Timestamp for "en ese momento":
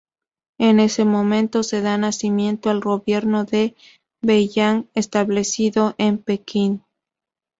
0.57-1.61